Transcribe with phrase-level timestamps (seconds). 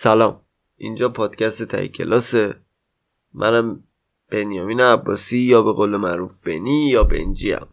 [0.00, 0.40] سلام.
[0.76, 2.54] اینجا پادکست تای کلاسه.
[3.34, 3.84] منم
[4.30, 7.68] بنیامین عباسی یا به قول معروف بنی یا بنجی هم.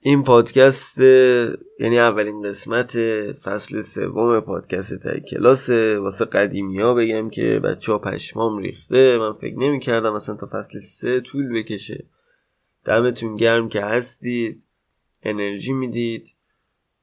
[0.00, 0.98] این پادکست
[1.80, 2.92] یعنی اولین قسمت
[3.32, 5.98] فصل سوم پادکست تای کلاسه.
[5.98, 9.18] واسه قدیمی ها بگم که بچه ها پشمام ریخته.
[9.18, 12.06] من فکر نمی کردم اصلا تا فصل سه طول بکشه.
[12.84, 14.66] دمتون گرم که هستید.
[15.22, 16.35] انرژی می‌دید.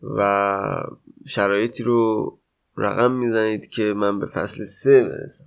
[0.03, 0.84] و
[1.25, 2.39] شرایطی رو
[2.77, 5.45] رقم می‌زنید که من به فصل سه برسم.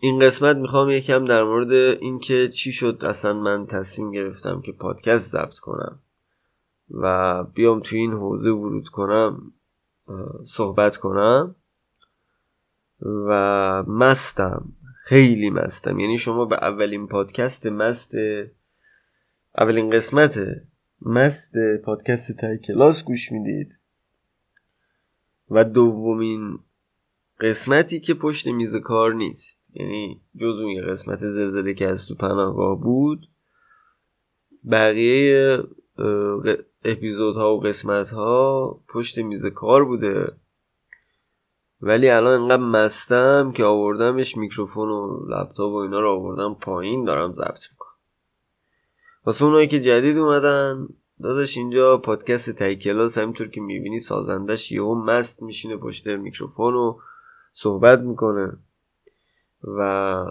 [0.00, 5.30] این قسمت می‌خوام یکم در مورد اینکه چی شد اصلا من تصمیم گرفتم که پادکست
[5.30, 5.98] ضبط کنم
[6.90, 9.52] و بیام تو این حوزه ورود کنم
[10.46, 11.54] صحبت کنم
[13.00, 14.72] و مستم
[15.04, 15.98] خیلی مستم.
[15.98, 18.10] یعنی شما به اولین پادکست مست
[19.58, 20.38] اولین قسمت
[21.02, 21.52] مست
[21.84, 23.78] پادکست تای کلاس گوش می‌دید.
[25.50, 26.58] و دومین
[27.40, 29.60] قسمتی که پشت میز کار نیست.
[29.74, 33.28] یعنی جز اون قسمت زلزله که از تو پناهگاه بود
[34.70, 35.58] بقیه
[36.84, 40.32] اپیزودها و قسمت ها پشت میز کار بوده.
[41.80, 47.32] ولی الان انقدر مستم که آوردمش میکروفون و لپتاپ و اینا رو آوردم پایین دارم
[47.32, 47.64] ضبط
[49.28, 50.88] واسه اونایی که جدید اومدن
[51.22, 56.98] داداش اینجا پادکست تای کلاس همینطور که می‌بینی سازندش یهو مست میشینه پشت میکروفون و
[57.52, 58.52] صحبت می‌کنه
[59.62, 60.24] و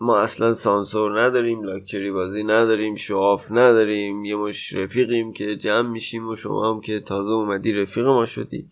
[0.00, 6.28] ما اصلا سانسور نداریم لاکچری بازی نداریم شواف نداریم یه مش رفیقیم که جمع میشیم
[6.28, 8.70] و شما هم که تازه اومدی رفیق ما شدی.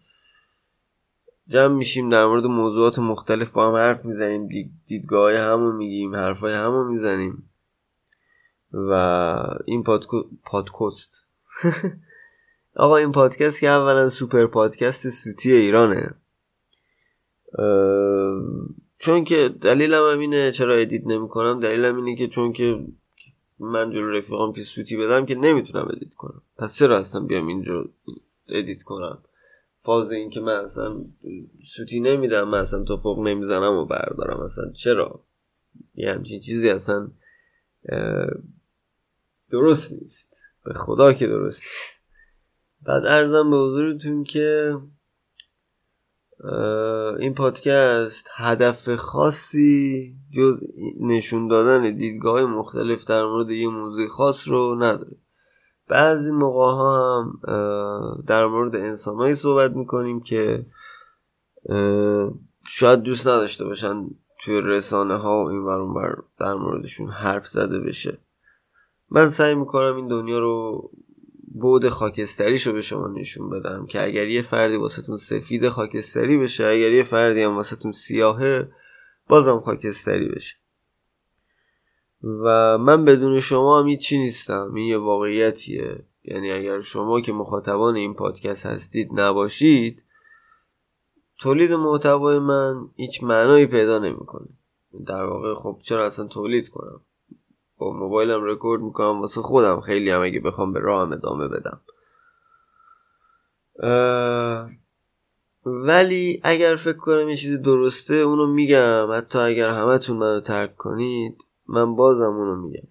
[1.49, 4.49] جمع میشیم در مورد موضوعات مختلف با هم حرف می‌زنیم
[4.87, 7.48] دیدگاه همو میگیم حرفای همو می‌زنیم.
[8.73, 8.93] و
[9.65, 10.23] این پادکو...
[10.45, 11.25] پادکست
[12.77, 16.15] آقا این پادکست که اولا سوپر پادکست سوتی ایرانه.
[18.99, 22.87] چون که دلیلم هم اینه چرا edit نمی‌کنم؟ دلیلم اینه که چون که
[23.59, 26.43] من جلو رفیقام که سوتی بدم که نمی‌تونم edit کنم.
[26.57, 27.85] پس چرا اصلا بیام اینجا
[28.49, 29.19] edit کنم؟
[29.81, 31.05] فاز این که من اصلا
[31.77, 34.41] سوتی نمیدم من اصلا توپق نمی‌زنم و بردارم.
[34.41, 35.25] اصلا چرا؟
[35.95, 37.11] یه همچین چیزی اصلا
[39.51, 40.37] درست نیست.
[40.65, 42.03] به خدا که درست نیست.
[42.83, 44.77] بعد ارزم به حضورتون که
[47.19, 50.61] این پادکست هدف خاصی جز
[51.01, 55.17] نشون دادن دیدگاه مختلف در مورد یه موضوع خاص رو نداره.
[55.89, 57.41] بعضی موقع ها هم
[58.27, 60.67] در مورد انسانهایی صحبت می‌کنیم که
[62.67, 64.07] شاید دوست نداشته باشن
[64.45, 68.19] توی رسانه ها و این بر در موردشون حرف زده بشه.
[69.11, 70.91] من سعی می‌کنم این دنیا رو
[71.55, 76.65] بود خاکستریش رو به شما نشون بدم که اگر یه فردی واسهتون سفید خاکستری بشه
[76.65, 78.73] اگر یه فردی هم واسهتون سیاهه
[79.29, 80.57] بازم خاکستری بشه.
[82.23, 84.73] و من بدون شما هم هیچی نیستم.
[84.75, 86.05] این یه واقعیتیه.
[86.25, 90.03] یعنی اگر شما که مخاطبان این پادکست هستید نباشید
[91.39, 94.49] تولید محتوای من هیچ معنایی پیدا نمی‌کنه.
[95.07, 97.01] در واقع خب چرا اصلا تولید کنم؟
[97.79, 101.81] با موبایلم رکورد می‌کنم واسه خودم خیلی هم اگه بخوام به راهم ادامه بدم.
[105.65, 109.09] ولی اگر فکر کنم یه چیزی درسته اونو میگم.
[109.13, 112.89] حتی اگر همتون منو ترک کنید من بازم اونو میگم.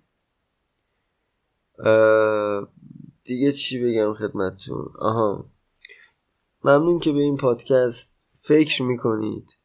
[3.23, 5.45] دیگه چی بگم خدمتتون؟ آها.
[6.63, 9.57] ممنون که به این پادکست فکر می‌کنید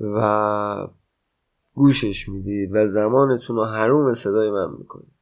[0.00, 0.18] و
[1.74, 5.14] گوشش می‌دید و زمانتون رو حروم صدای من می‌کنید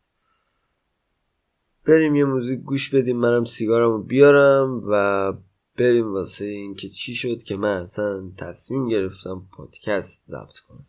[1.86, 5.32] بریم یه موزیک گوش بدیم منم سیگارم رو بیارم و
[5.78, 10.86] بریم واسه اینکه چی شد که من اصلا تصمیم گرفتم پادکست ضبط کنم.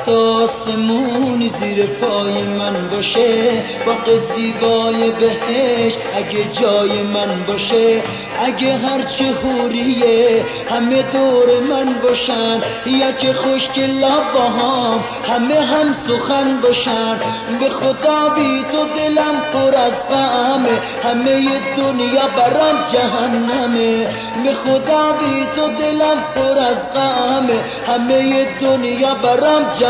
[0.00, 3.64] هفت آسمون زیر پای من باشه.
[3.86, 8.02] با زیبای بهش اگه جای من باشه.
[8.46, 12.60] اگه هرچه هوریه همه دور من باشن.
[12.86, 14.00] یا که خوشگل
[14.34, 17.18] با هم همه هم سخن باشن.
[17.60, 20.80] به خدا بی تو دلم پر از غمه.
[21.04, 24.08] همه دنیا برم جهنمه.
[24.44, 27.58] به خدا بی تو دلم پر از غمه.
[27.86, 29.89] همه دنیا برم جهنمه.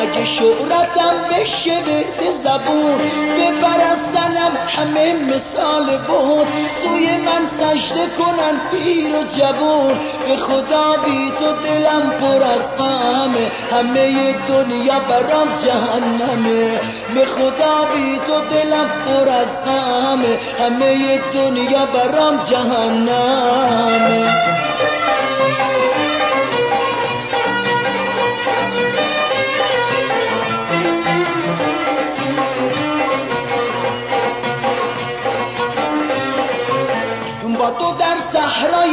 [0.00, 3.00] اگه شعرتم بشه برد زبون
[3.38, 6.46] بپرستنم همه مثال بود
[6.82, 9.94] سوی من سجده کنن پیر و جبون
[10.28, 13.46] به خدا بی تو دلم پر از غمه.
[13.72, 16.80] همه دنیا برام جهنمه.
[17.14, 20.38] به خدا بی تو دلم پر از غمه.
[20.60, 24.61] همه دنیا برام جهنمه.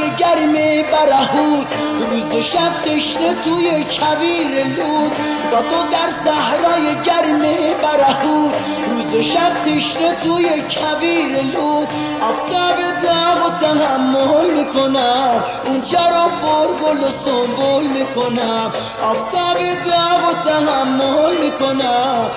[0.10, 0.54] صحرای گرم
[0.92, 1.68] برهود
[2.10, 5.12] روز و شب تشنه توی کویر لود.
[5.52, 7.42] با تو در صحرای گرم
[7.82, 8.54] برهود
[8.90, 11.88] روز و شب تشنه توی کویر لود.
[12.22, 15.44] آفتاب داغ و تحمل می‌کنم.
[15.94, 18.72] رو پر گل و سنبول می‌کنم.
[19.04, 22.28] آفتاب داغ و تحمل می‌کنم.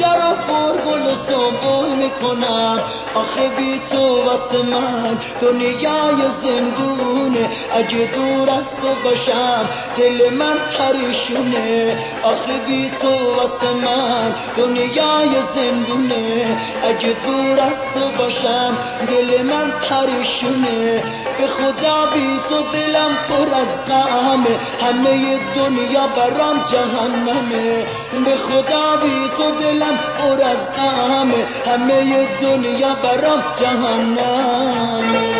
[0.00, 2.78] رو پر گل و سنبول می‌کنم.
[3.14, 7.48] آخه بی تو واسه من دنیای زندونه.
[7.74, 11.98] اگه دور از تو باشم دل من پریشونه.
[12.22, 16.58] آخه بی تو واسه من دنیای زندونه.
[16.82, 18.76] اگه دور از تو باشم
[19.08, 21.02] دل من پریشونه.
[21.38, 21.79] به خدا
[22.14, 24.58] بی تو دلم پر از غمه.
[24.82, 27.84] همه دنیا برام جهنمه.
[28.24, 31.46] به خدا بی تو دلم پر از غمه.
[31.66, 35.30] همه دنیا برام جهنمه.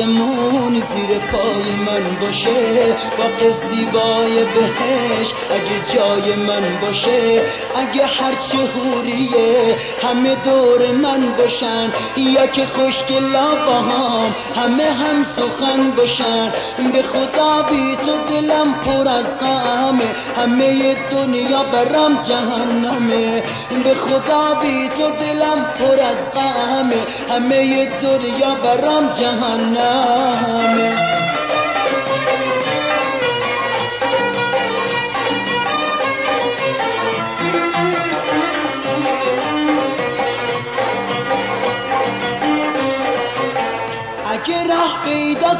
[0.00, 7.42] آسمون زیر پای من باشه با زیبای بهش اگه جای من باشه
[7.76, 15.90] اگه هرچه هوریه همه دور من باشن یا که خوشگلا با هم همه هم سخن
[15.96, 16.52] باشن
[16.92, 23.42] به خدا بی تو دلم پر از غمه همه دنیا برم جهنمه.
[23.84, 26.96] به خدا بی تو دلم پر از غمه
[27.30, 31.09] همه دنیا برام جهنمه.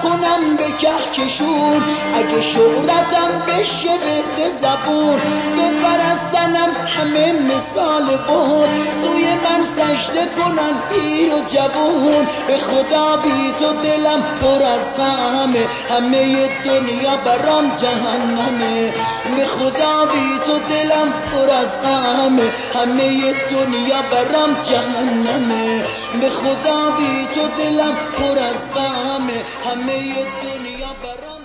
[0.02, 1.82] کنم به کهکشون.
[2.14, 5.20] اگه شهرتم بشه برد زبون
[5.56, 8.68] بپرستنم همه مثال بود
[9.02, 12.26] سوی من سجده کنن پیر و جوون.
[12.48, 15.64] به خدا بی تو دلم پر از غمه.
[15.90, 18.92] همه دنیا برام جهنمه.
[19.36, 22.52] به خدا بی تو دلم پر از غمه.
[22.74, 25.84] همه دنیا برام جهنمه.
[26.12, 29.44] به خدا بی تو دلم پر از غمه.
[29.64, 31.40] همه دنیا برام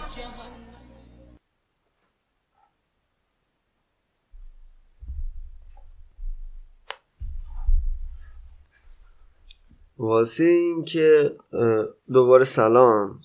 [9.98, 11.38] واسه این که
[12.14, 13.22] دوباره سلام.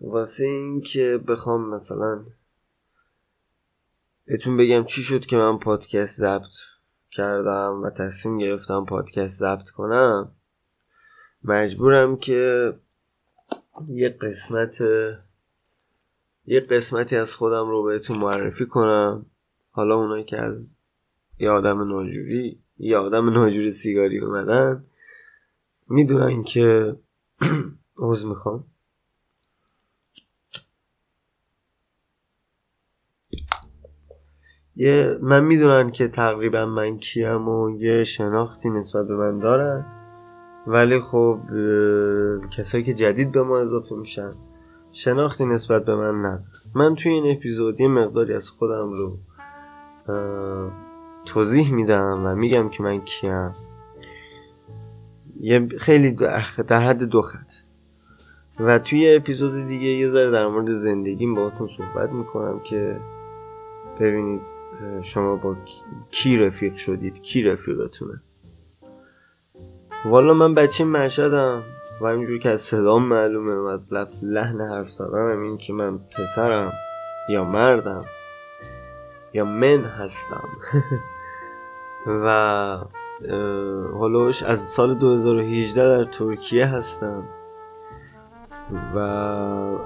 [0.00, 2.24] واسه این که بخوام مثلا
[4.24, 6.54] بهتون بگم چی شد که من پادکست ضبط
[7.10, 10.34] کردم و تصمیم گرفتم پادکست ضبط کنم.
[11.44, 12.72] مجبورم که
[13.88, 14.78] یه قسمت
[16.46, 19.26] یه قسمتی از خودم رو بهتون معرفی کنم.
[19.70, 20.76] حالا اونایی که از
[21.38, 24.84] یه آدم ناجوری یه آدم ناجوری سیگاری اومدن
[25.88, 26.96] می‌دونن که
[27.98, 28.64] عوض می‌خوام.
[34.76, 40.01] یه من می‌دونن که تقریبا من کیم و یه شناختی نسبت به من دارن.
[40.66, 41.38] ولی خب
[42.56, 44.32] کسایی که جدید به ما اضافه میشن
[44.92, 49.18] شناختی نسبت به من ندارن من توی این اپیزود یه مقداری از خودم رو
[51.24, 53.54] توضیح میدم و میگم که من کیم.
[55.40, 56.10] یه خیلی
[56.68, 57.52] در حد دو خط.
[58.60, 63.00] و توی اپیزود دیگه یه ذره در مورد زندگیم باهاتون صحبت می‌کنم که
[64.00, 64.40] ببینید
[65.02, 65.56] شما با
[66.10, 68.20] کی رفیق شدید کی رفیقتونه.
[70.04, 71.62] والا من بچه مشهدم
[72.00, 73.92] و اینجور که از صدام معلومه و از
[74.22, 76.72] لحن حرف زدنم این که من پسرم
[77.28, 78.04] یا مردم
[79.32, 80.48] یا من هستم.
[82.24, 82.78] و
[83.92, 87.28] حالوش از سال 2018 در ترکیه هستم
[88.94, 88.98] و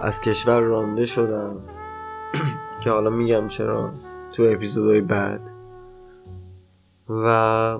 [0.01, 1.57] از کشور رانده شدم.
[2.85, 3.91] که حالا میگم چرا
[4.33, 5.41] تو اپیزودهای بعد.
[7.09, 7.79] و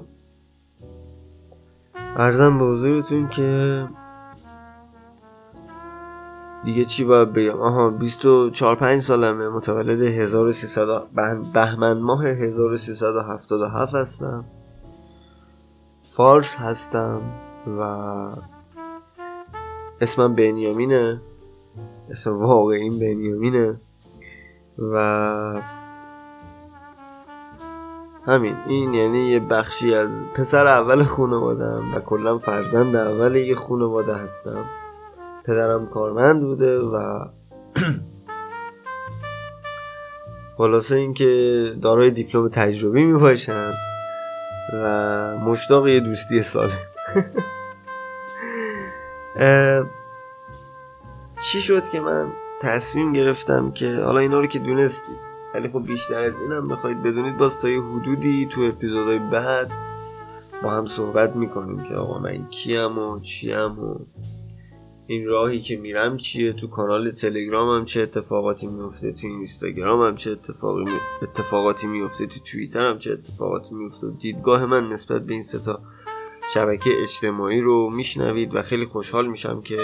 [2.17, 3.89] ارزم به حضورتون که
[6.65, 11.03] دیگه چی باید بگم؟ آها 24 5 سالمه متولد 1300
[11.55, 14.45] بهمن ماه 1377 هستم.
[16.03, 17.21] فارس هستم
[17.79, 17.81] و
[20.01, 21.21] اسمم بنیامینه.
[22.11, 23.81] اسم واقعی بنیامینه.
[24.79, 25.76] و
[28.27, 28.57] همین.
[28.67, 34.65] این یعنی یه بخشی از پسر اول خانوادم و کلا فرزند اول یه خانواده هستم.
[35.45, 37.25] پدرم کارمند بوده و
[40.59, 43.73] خلاصه اینکه دارای دیپلم تجربی می باشم
[44.73, 46.79] و مشتاق یه دوستی ساله
[51.41, 55.36] چی شد که من تصمیم گرفتم که حالا اینا رو که دونستید.
[55.57, 59.71] ولی خب بیشتر از اینم بخواید بدونید باز تا یه حدودی تو اپیزودهای بعد
[60.63, 63.99] با هم صحبت می‌کنیم که آقا من کیم و چیم و
[65.07, 70.85] این راهی که میرم چیه؟ تو کانال تلگرامم چه اتفاقاتی میفته تو اینستاگرامم چه اتفاقی
[70.85, 70.99] می...
[71.23, 75.81] اتفاقاتی میفته تو توییترم چه اتفاقاتی میفته دیدگاه من نسبت به این ستا
[76.55, 79.79] شبکه اجتماعی رو میشنوید و خیلی خوشحال میشم که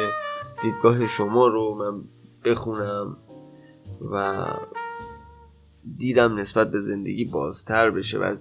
[0.63, 2.05] دیدگاه شما رو من
[2.45, 3.17] بخونم
[4.13, 4.45] و
[5.97, 8.37] دیدم نسبت به زندگی بازتر بشه و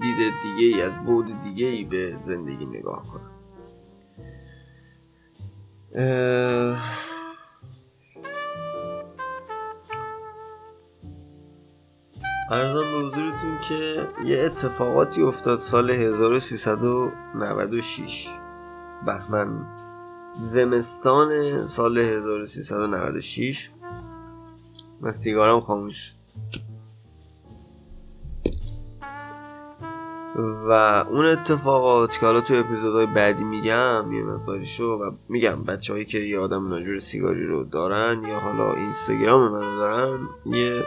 [0.00, 3.30] دید دیگه ای از بود دیگه ای به زندگی نگاه کنم.
[12.50, 18.28] ارزم به حضورتون که یه اتفاقاتی افتاد سال 1396
[19.06, 19.66] بهمن
[20.42, 23.70] زمستان سال 1396
[25.00, 26.12] من سیگارم خاموش.
[30.38, 30.70] و
[31.10, 36.04] اون اتفاقات که حالا تو اپیزودهای بعدی میگم یه مقداری شو و میگم بچه هایی
[36.04, 40.82] که یه آدم ناجور سیگاری رو دارن یا حالا اینستاگرام منو دارن یه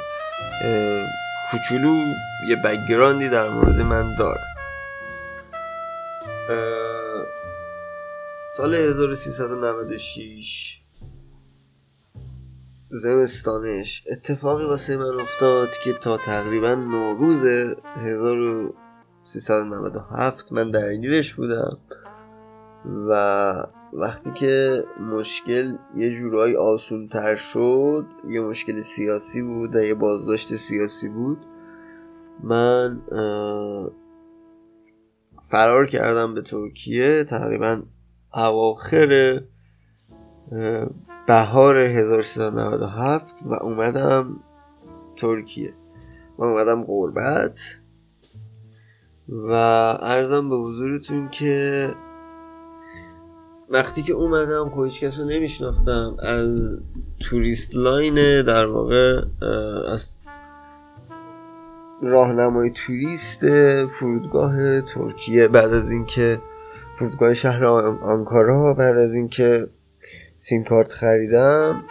[1.51, 1.96] کوچولو
[2.50, 4.41] یه بگراندی در مورد من داره.
[8.58, 10.82] سال 1396
[12.89, 17.46] زمستانش اتفاقی واسه من افتاد که تا تقریبا نوروز
[19.26, 21.78] 1397 من درگیرش بودم.
[23.10, 29.94] و وقتی که مشکل یه جورایی آسون تر شد یه مشکل سیاسی بود و یه
[29.94, 31.38] بازداشت سیاسی بود
[32.44, 33.02] من
[35.44, 37.24] فرار کردم به ترکیه.
[37.24, 37.82] تقریبا
[38.34, 39.42] اواخر
[41.28, 44.40] بهار 1397 و اومدم
[45.18, 45.74] ترکیه.
[46.40, 47.79] من اومدم قربت
[49.32, 49.52] و
[50.02, 51.90] ارزم به حضورتون که
[53.70, 56.18] وقتی که اومدم خب هیچ کس رو نمیشناختم.
[56.20, 56.82] از
[57.20, 59.22] توریست لاین در واقع
[59.94, 60.10] از
[62.02, 63.46] راهنمای توریست
[63.86, 66.42] فرودگاه ترکیه بعد از اینکه
[67.00, 69.68] فرودگاه شهر آنکارا بعد از اینکه
[70.38, 71.84] سیم کارت خریدم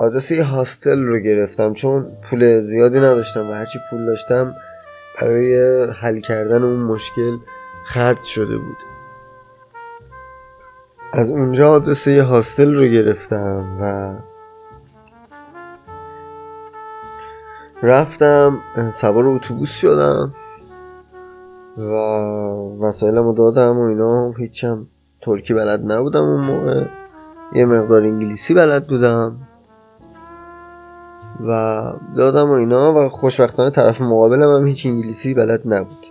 [0.00, 4.54] آدرس یه هاستل رو گرفتم چون پول زیادی نداشتم و هرچی پول داشتم
[5.20, 7.36] برای حل کردن اون مشکل
[7.84, 8.76] خرج شده بود.
[11.12, 14.14] از اونجا آدرس یه هاستل رو گرفتم و
[17.82, 18.60] رفتم
[18.92, 20.34] سوار اتوبوس شدم
[21.78, 21.92] و
[22.80, 24.32] وسایلم رو دادم و اینا.
[24.32, 24.86] هیچم
[25.20, 26.84] ترکی بلد نبودم اون موقع.
[27.52, 29.49] یه مقدار انگلیسی بلد بودم.
[31.46, 31.82] و
[32.16, 36.06] دادم و اینا و خوشبختانه طرف مقابلم هم هیچ انگلیسی بلد نبود.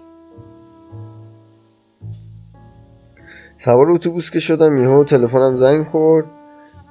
[3.58, 6.26] سوار اتوبوس که شدم یهو تلفنم زنگ خورد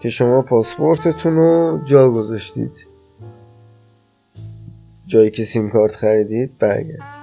[0.00, 2.86] که شما پاسپورتتون رو جا گذاشتید.
[5.06, 7.18] جایی که سیم کارت خریدید برگردید.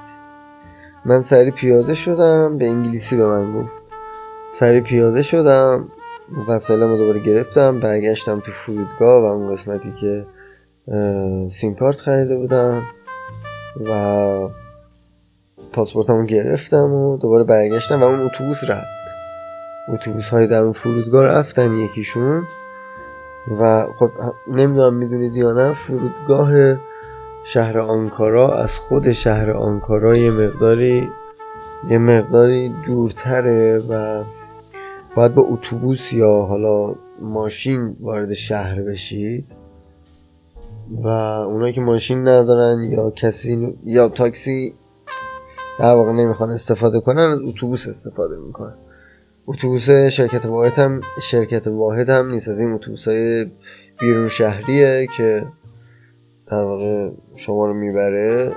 [1.06, 3.86] من سری پیاده شدم به انگلیسی به من گفت.
[4.54, 5.88] سری پیاده شدم
[6.48, 10.26] وسایلم رو دوباره گرفتم برگشتم تو فرودگاه و اون قسمتی که
[11.50, 12.84] سیم کارت خریده بودم
[13.86, 14.50] و
[15.74, 19.06] پاسپورتمو گرفتم و دوباره برگشتم و اون اتوبوس رفت.
[19.94, 22.44] اتوبوس های در اون فرودگاه رفتن یکیشون
[23.60, 24.12] و خب
[24.52, 26.78] نمی‌دونم می‌دونید یا نه فرودگاه
[27.44, 31.10] شهر آنکارا از خود شهر آنکارا یه مقداری
[31.90, 34.24] یه مقداری دورتره و
[35.16, 39.65] باید با اتوبوس یا حالا ماشین وارد شهر بشید.
[40.92, 44.76] و اونایی که ماشین ندارن یا کسی یا تاکسی
[45.80, 48.76] در واقع نمی‌خوان استفاده کنن از اتوبوس استفاده می‌کنن.
[49.48, 53.52] اتوبوس شرکت واحد هم شرکت واحد هم نیست از این اتوبوس های
[54.00, 55.48] بیرون شهریه که
[56.48, 58.54] در واقع شما رو می‌بره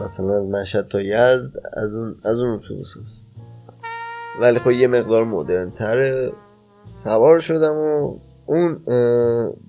[0.00, 3.26] مثلا از مشهد تا یزد از اون از اون اتوبوس هست.
[4.40, 6.32] ولی خب یه مقدار مدرن تره
[6.96, 8.80] سوار شدم و اون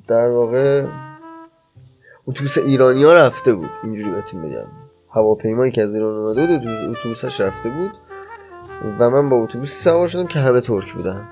[0.07, 0.85] در واقع
[2.27, 3.69] اتوبوس ایرانی ها رفته بود.
[3.83, 4.67] اینجوری بهتون بگم.
[5.09, 7.91] هواپیمایی که از ایران اومده بود اتوبوسش رفته بود
[8.99, 11.27] و من با اتوبوسی سوار شدم که همه ترک بودن.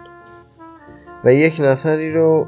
[1.24, 2.48] و یک نفری رو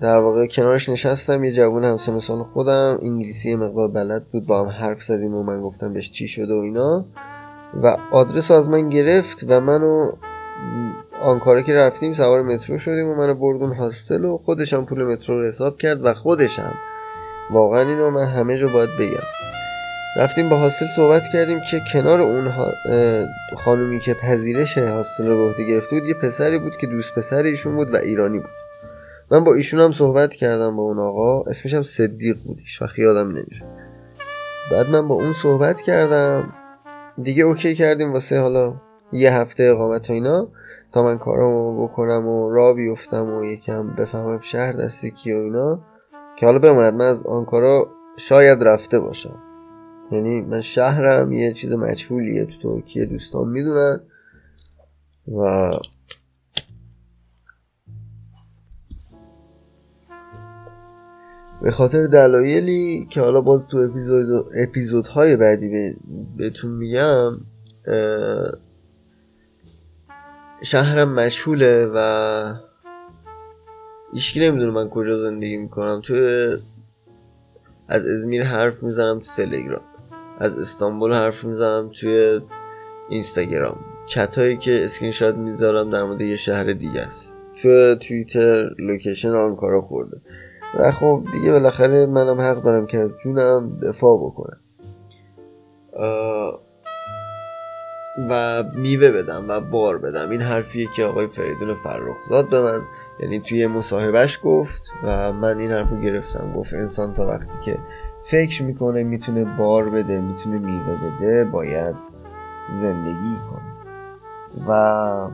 [0.00, 1.44] در واقع کنارش نشستم.
[1.44, 2.98] یه جوون همسن سال خودم.
[3.02, 4.46] انگلیسی مقدار بلد بود.
[4.46, 7.06] با هم حرف زدیم و من گفتم بهش چی شده و اینا.
[7.82, 10.12] و آدرس رو از من گرفت و منو
[11.22, 15.46] آنکارا که رفتیم سوار مترو شدیم و منو بردون هاستل و خودشم پول مترو رو
[15.46, 16.74] حساب کرد و خودشم.
[17.50, 19.26] واقعا اینو من همه جا باید بگم.
[20.16, 22.52] رفتیم با هاستل صحبت کردیم که کنار اون
[23.58, 27.42] خانومی که پذیرش هاستل رو به عهده گرفته بود یه پسری بود که دوست پسر
[27.42, 28.50] ایشون بود و ایرانی بود.
[29.30, 31.42] من با ایشون هم صحبت کردم با اون آقا.
[31.42, 33.62] اسمش هم صدیق بودیش و یادم نمیره.
[34.72, 36.52] بعد من با اون صحبت کردم.
[37.22, 38.74] دیگه اوکی کردیم واسه حالا
[39.12, 40.48] یه هفته اقامت و اینا.
[40.92, 45.80] تا من کارامو بکنم و را بیفتم و یکم بفهمم شهر دستی کی و اینا
[46.38, 49.38] که حالا بماند من از آنکارا شاید رفته باشم.
[50.10, 54.00] یعنی من شهرم یه چیز مجهولیه تو ترکیه دوستان می‌دونن.
[55.36, 55.70] و
[61.62, 65.96] به خاطر دلایلی که حالا باز تو اپیزود اپیزودهای بعدی
[66.36, 67.32] بهتون میگم
[70.62, 71.98] شهرم مشهوله و
[74.12, 76.00] هیشکی نمی‌دونه من کجا زندگی می‌کنم.
[76.00, 76.14] تو
[77.88, 79.82] از ازمیر حرف می‌زنم تو تلگرام
[80.38, 82.40] از استانبول حرف می‌زنم توی
[83.08, 83.76] اینستاگرام.
[84.06, 87.38] چت هایی که اسکرین شات می‌ذارم در مورد یه شهر دیگه است.
[87.62, 90.20] تو توییتر location آنکارا خورده.
[90.78, 94.60] و خب دیگه بالاخره منم حق دارم که از جونم دفاع بکنم.
[98.30, 100.30] و میوه بدم و بار بدم.
[100.30, 102.80] این حرفیه که آقای فریدون فرخزاد به من
[103.20, 106.52] یعنی توی مصاحبهش گفت و من این حرف رو گرفتم.
[106.56, 107.78] گفت انسان تا وقتی که
[108.22, 111.96] فکر می‌کنه می‌تونه بار بده می‌تونه میوه بده باید
[112.70, 113.68] زندگی کنه.
[114.68, 115.30] و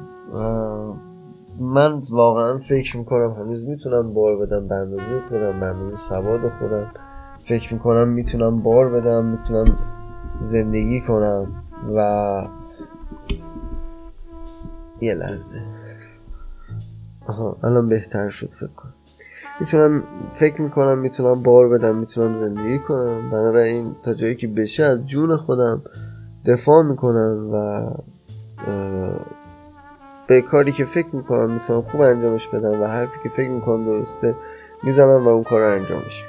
[1.61, 6.93] من واقعا فکر می‌کنم هنوز می‌تونم بار بدم به اندازه خودم به اندازه سواد خودم.
[7.45, 9.77] فکر می‌کنم می‌تونم بار بدم می‌تونم
[10.41, 11.65] زندگی کنم
[11.97, 12.01] و
[15.05, 15.63] یه لحظه.
[17.27, 18.95] آها الان بهتر شد فکر کنم.
[19.61, 23.31] می‌تونم فکر می‌کنم می‌تونم بار بدم می‌تونم زندگی کنم.
[23.31, 25.83] بنابراین تا جایی که بشه از جون خودم
[26.47, 27.91] دفاع می‌کنم و
[30.27, 34.35] به کاری که فکر می‌کنم می‌تونم خوب انجامش بدم و حرفی که فکر می‌کنم درسته
[34.83, 36.25] می‌زنم و اون کار رو انجامش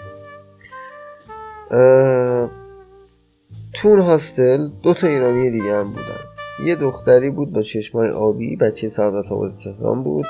[3.74, 6.35] تو اون هاستل دو تا ایرانی دیگه هم بودن.
[6.64, 10.26] یه دختری بود با چشمای آبی بچه سعادت آباد تهران بود.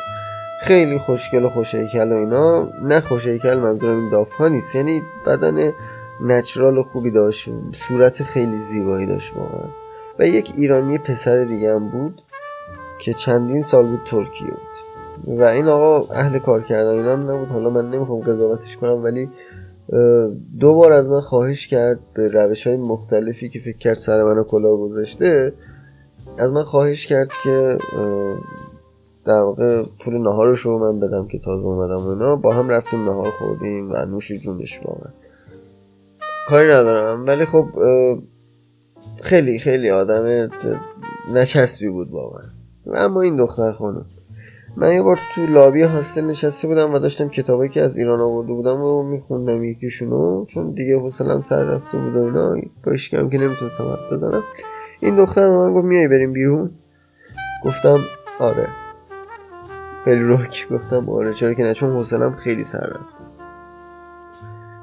[0.61, 2.69] خیلی خوشگل و خوشیکل و اینا.
[2.83, 4.75] نه خوشیکل منظورم این داف ها نیست.
[4.75, 5.71] یعنی بدن
[6.21, 7.49] نچرال خوبی داشت.
[7.73, 9.69] صورت خیلی زیبایی داشت واقعا.
[10.19, 12.21] و یک ایرانی پسر دیگه هم بود
[13.01, 15.39] که چندین سال بود ترکیه بود.
[15.39, 17.47] و این آقا اهل کار کردن اینا هم نبود.
[17.47, 19.29] حالا من نمی‌خوام قضاوتش کنم ولی
[20.59, 24.43] دو بار از من خواهش کرد به روش های مختلفی که فکر کرد سر منو
[24.43, 25.53] کلاه گذاشته
[26.37, 27.77] از من خواهش کرد که
[29.25, 32.35] در واقع پول نهارش رو من بدم که تازه اومدم اینا.
[32.35, 35.11] با هم رفتیم نهار خوردیم و نوش جونش واقعا.
[36.49, 37.25] کاری ندارم.
[37.25, 37.65] ولی خب
[39.21, 40.49] خیلی خیلی آدم
[41.33, 42.43] نچسبی بود واقعا.
[42.93, 44.05] اما این دختر خانم.
[44.77, 48.53] من یه بار تو لابی هاستل نشسته بودم و داشتم کتابایی که از ایران آورده
[48.53, 50.45] بودم و میخوندم یکیشونو.
[50.45, 52.55] چون دیگه حوصلم سر رفته بود و اینا.
[52.83, 54.43] باش که نمی‌تونستم حرف بزنم.
[55.05, 56.71] این دختر من گفت میای بریم بیرون؟
[57.65, 57.99] گفتم
[58.39, 58.67] آره.
[60.05, 63.15] خیلی روک گفتم آره چرا که نه؟ چون حوصلم خیلی سر رفت.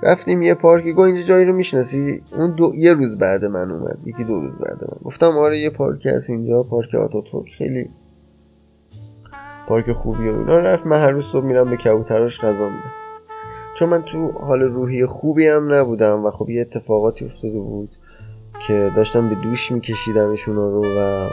[0.03, 0.93] رفتیم یه پارکی.
[0.93, 3.99] گو اینجا جایی رو می‌شناسی؟ اون دو یه روز بعد من اومد.
[4.05, 4.99] یکی دو روز بعد من.
[5.05, 7.49] گفتم آره یه پارکی هست اینجا پارک آتاتورک.
[7.59, 7.91] خیلی
[9.69, 10.59] پارک خوبی و اینا.
[10.59, 10.87] رفت.
[10.87, 12.93] من هر روز صبح میرم به کبوتراش غذا میدم.
[13.75, 17.97] چون من تو حال روحی خوبی هم نبودم و خب یه اتفاقاتی افتاده بود.
[18.67, 21.29] که داشتم به دوش میکشیدمشون رو و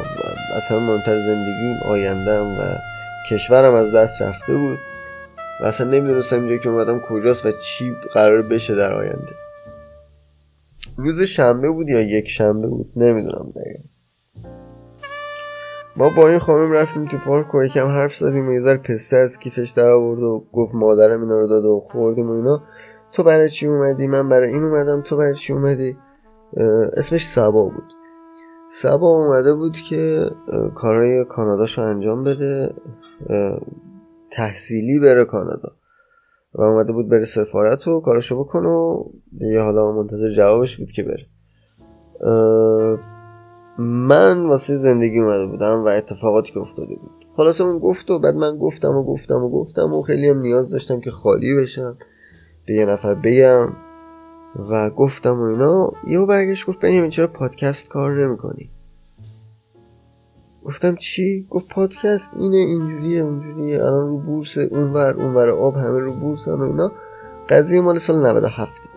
[0.56, 2.62] اصلا مهمتر زندگیم آیندم و
[3.32, 4.78] کشورم از دست رفته بود
[5.62, 9.34] و اصلا نمی‌دونستم اینجا که اومدم کجاست و چی قرار بشه در آینده.
[10.98, 13.84] روز شنبه بود یا یک شنبه بود نمی‌دونم دقیقا.
[15.96, 19.40] ما با این خانم رفتیم تو پارک و یکم حرف زدیم و یه پسته از
[19.40, 22.64] کیفش در آورد و گفت مادرم اینا رو داد و خوردیم و اینا.
[23.12, 25.98] تو برای چی اومدی؟ من برای این اومدم تو برای چی اومدی؟
[26.94, 27.94] اسمش سبا بود.
[28.72, 30.30] سبا اومده بود که
[30.76, 32.74] کارهای کاناداشو انجام بده
[34.32, 35.70] تحصیلی بره کانادا.
[36.54, 39.04] و اومده بود بره سفارت و کارشو بکنه و
[39.38, 41.26] دیگه حالا منتظر جوابش بود که بره.
[43.80, 47.26] من واسه زندگی اومده بودم و اتفاقاتی که افتاده بود.
[47.38, 50.72] خلاصه اون گفت و بعد من گفتم و گفتم و گفتم و خیلی هم نیاز
[50.72, 51.98] داشتم که خالی بشم
[52.68, 53.70] به یه نفر بگم.
[54.56, 58.72] و گفتم و اینا یهو برگشت گفت بنیامین چرا پادکست کار نمی‌کنی؟
[60.66, 66.14] گفتم چی؟ گفت پادکست اینه اینجوریه اونجوریه الان رو بورس اونور اونور آب همه رو
[66.14, 66.92] بورس و اینا.
[67.50, 68.90] قضیه مال سال 97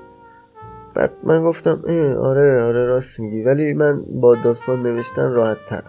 [0.95, 3.43] بعد من گفتم اه آره آره راست میگی.
[3.43, 5.83] ولی من با داستان نوشتن راحت تر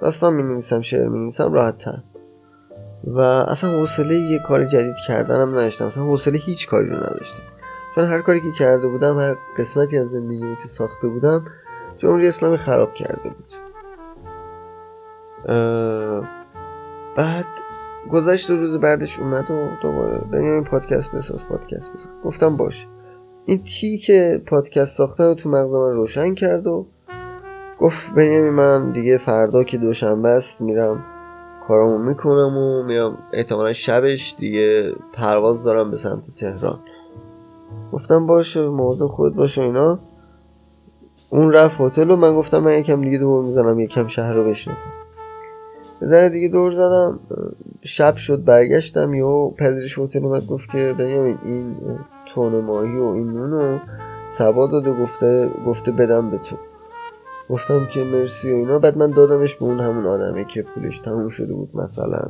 [0.00, 2.02] داستان می نویسم شعر می نویسم راحت تر
[3.04, 5.84] و اصلا حوصله یه کار جدید کردنم نداشتم.
[5.84, 7.42] اصلا حوصله هیچ کاری رو نداشتم.
[7.98, 11.44] چون هر کاری که کرده بودم هر قسمتی از زندگی که ساخته بودم
[11.96, 13.52] جمهوری اسلامی خراب کرده بود.
[17.16, 17.46] بعد
[18.10, 22.12] گذشت روز بعدش اومد و دوباره این پادکست بساز پادکست بساز.
[22.24, 22.86] گفتم باشه.
[23.44, 26.86] این تی که پادکست ساخته رو تو مغز من روشن کرد و
[27.80, 31.04] گفت بنیامین من دیگه فردا که دوشنبه است میرم
[31.68, 36.80] کارامو می‌کنم و میرم احتمالا شبش دیگه پرواز دارم به سمت تهران.
[37.92, 39.98] گفتم باشه موضوع خود باشه اینا.
[41.30, 44.90] اون رفت هتل و من گفتم من یکم دیگه دور می‌زنم یکم شهر رو بشناسم.
[46.04, 47.20] ذره دیگه دور زدم
[47.82, 51.76] شب شد برگشتم یا پذیرش هتل اومد گفت که بنیامین این
[52.34, 53.78] تون ماهی و این نونو
[54.26, 56.56] سبا داده گفته گفته بدم به تو.
[57.50, 58.78] گفتم که مرسی و اینا.
[58.78, 62.28] بعد من دادمش به اون همون آدمه که پولش تموم شده بود مثلا.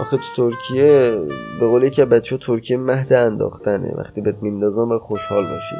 [0.00, 1.20] آخه تو ترکیه
[1.60, 3.94] به قول که بچه ترکیه مهد انداختنه.
[3.96, 5.76] وقتی بهت میندازم و خوشحال باشی.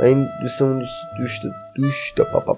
[0.00, 1.42] و این دوستمون دوست دوست
[1.76, 2.56] دوست پا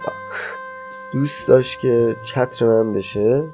[1.12, 3.44] دوست داشت که چتر من بشه.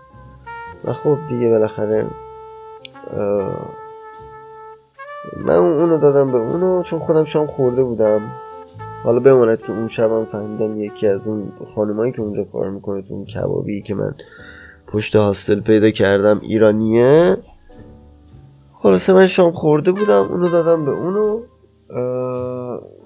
[0.84, 2.06] و خب دیگه بالاخره
[5.36, 8.32] من اونو دادم به اونو چون خودم شام خورده بودم.
[9.04, 13.14] حالا بماند که اون شبم فهمیدم یکی از اون خانمایی که اونجا کار می‌کنه تو
[13.14, 14.14] اون کبابی که من
[14.94, 17.36] پشت هاستل پیدا کردم ایرانیه.
[18.72, 21.42] خلاصه من شام خورده بودم اونو دادم به اونو.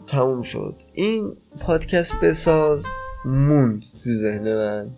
[0.07, 0.75] تموم شد.
[0.93, 2.85] این پادکست بساز
[3.25, 4.91] موند تو ذهن من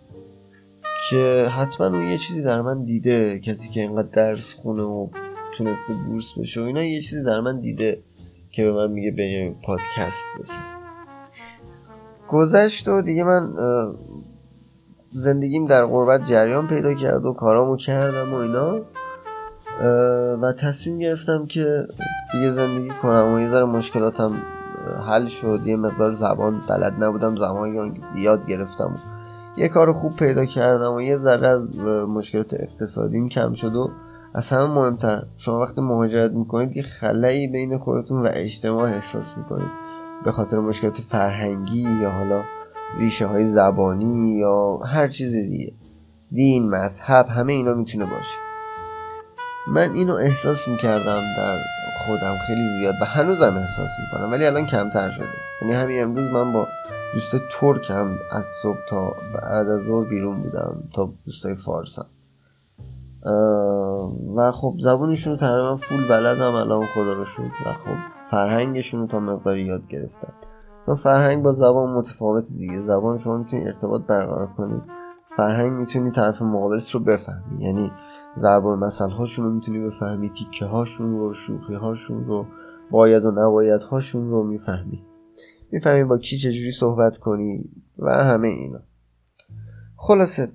[1.09, 3.39] که حتما اون یه چیزی در من دیده.
[3.39, 5.07] کسی که اینقدر درس خونه و
[5.57, 8.03] تونسته بورس بشه و اینا یه چیزی در من دیده
[8.51, 10.57] که به من میگه به پادکست بساز.
[12.29, 13.53] گذشت و دیگه من
[15.13, 18.79] زندگیم در غربت جریان پیدا کرد و کارامو کردم و اینا.
[20.41, 21.87] و تصمیم گرفتم که
[22.31, 24.31] دیگه زندگی کنم و یه ذره مشکلاتم
[25.07, 25.59] حل شد.
[25.65, 28.95] یه مقدار زبان بلد نبودم زبان یاد گرفتم.
[29.57, 31.75] یه کار خوب پیدا کردم و یه ذره از
[32.07, 33.89] مشکلات اقتصادیم کم شد و
[34.35, 35.23] از همه مهمتر.
[35.37, 39.71] شما وقتی مهاجرت می‌کنید یه خلایی بین خودتون و اجتماع احساس می‌کنید.
[40.25, 42.41] به خاطر مشکلات فرهنگی یا حالا
[42.97, 45.73] ریشه های زبانی یا هر چیز دیگه.
[46.31, 48.37] دین مذهب همه اینا می‌تونه باشه.
[49.67, 51.59] من اینو احساس می‌کردم در
[52.07, 55.27] خودم خیلی زیاد و هنوزم احساس می‌کنم ولی الان کمتر شده.
[55.61, 56.67] یعنی همین امروز من با
[57.13, 62.05] دوست ترک هم از صبح تا بعد از ظهر بیرون بودم تا دوستای فارسم.
[64.35, 67.97] و خب زبونشون رو تقریبا فول بلدم الان خدا رو شد و خب
[68.31, 70.33] فرهنگشون رو تا مقداری یاد گرفتم.
[70.85, 72.81] چون فرهنگ با زبان متفاوت دیگه.
[72.81, 74.83] زبان شما می‌تونی ارتباط برقرار کنید
[75.37, 77.63] فرهنگ می‌تونی طرف مقابلت رو بفهمی.
[77.63, 77.91] یعنی
[78.39, 82.45] ضرب المثل هاشون رو می‌تونی بفهمی تیکه هاشون رو شوخی هاشون رو
[82.91, 85.05] باید و نباید هاشون رو می‌فهمی.
[85.71, 88.79] می‌فهمی با کی چجوری صحبت کنی و همه اینا.
[89.97, 90.51] خلاصه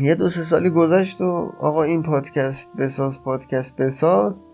[0.00, 4.44] یه دو سه سالی گذشت و آقا این پادکست بساز پادکست بساز.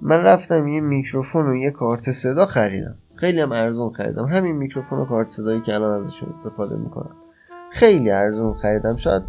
[0.00, 2.98] من رفتم یه میکروفون و یه کارت صدا خریدم.
[3.24, 4.24] خیلی هم ارزون خریدم.
[4.24, 7.16] همین میکروفون و کارت صدایی که الان ازشون استفاده می‌کنم.
[7.70, 8.96] خیلی ارزون خریدم.
[8.96, 9.22] شاید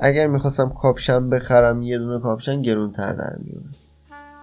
[0.00, 3.76] اگر می‌خواستم کاپشن بخرم یه دونه کاپشن گرونتر در میومد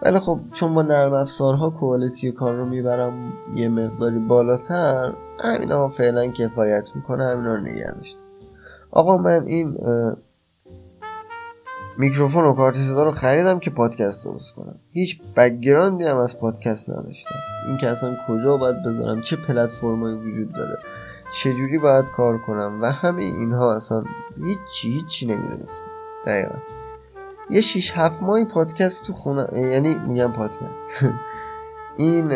[0.02, 5.88] ولی خب چون با نرم افزارها quality کار رو می‌برم یه مقداری بالاتر همین ها
[5.88, 8.20] فعلا کفایت می‌کنه همین رو نگه داشتم
[8.92, 9.78] آقا من این
[12.00, 14.76] میکروفون و کارت صدا رو خریدم که پادکست درست کنم.
[14.92, 17.36] هیچ background ی هم از پادکست نداشتم.
[17.68, 20.78] این که اصلا کجا باید بذارم چه پلتفرمایی وجود داره
[21.34, 24.04] چجوری باید کار کنم و همه اینها اصلا
[24.44, 25.92] هیچی هیچی نمی‌دونستم.
[26.26, 26.56] دقیقا.
[27.50, 30.88] یه شیش هفت ماهی پادکست تو خونه یعنی میگم پادکست.
[31.98, 32.30] این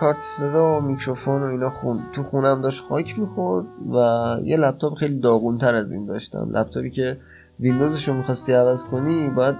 [0.00, 3.96] کارت صدا و میکروفون و اینا خون تو خونم داشت خاک می‌خورد و
[4.44, 6.48] یه لپتاپ خیلی داغونتر از این داشتم.
[6.50, 7.18] لپتاپی که
[7.60, 9.56] ویندوزش رو می‌خواستی عوض کنی باید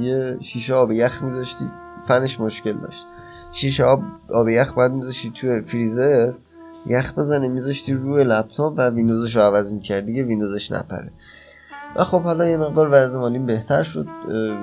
[0.00, 1.64] یه شیشه آب یخ میذاشتی
[2.08, 3.06] فنش مشکل داشت.
[3.52, 6.32] شیشه آب آب یخ باید میذاشتی توی فریزر
[6.86, 11.10] یخ بزنه میذاشتی روی لپتاپ و ویندوزش رو عوض می‌کردی دیگه ویندوزش نپره.
[11.96, 14.06] و خب حالا یه مقدار وضع مالیم بهتر شد